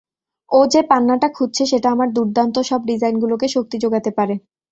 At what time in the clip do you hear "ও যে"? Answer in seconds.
0.51-0.81